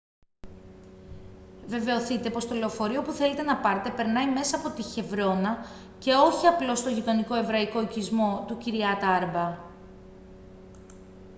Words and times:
βεβαιωθείτε 1.67 2.29
πως 2.29 2.47
το 2.47 2.55
λεωφορείο 2.55 3.01
που 3.01 3.11
θέλετε 3.11 3.41
να 3.41 3.57
πάρετε 3.57 3.89
περνάει 3.89 4.31
μέσα 4.31 4.55
από 4.57 4.69
τη 4.69 4.81
χεβρώνα 4.81 5.65
και 5.99 6.13
όχι 6.13 6.47
απλώς 6.47 6.79
στον 6.79 6.93
γειτονικό 6.93 7.35
εβραϊκό 7.35 7.81
οικισμό 7.81 8.45
του 8.47 8.57
kiryat 8.65 9.01
arba 9.21 9.57